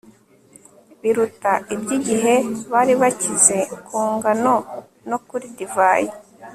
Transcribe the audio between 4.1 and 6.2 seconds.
ngano no kuri divayi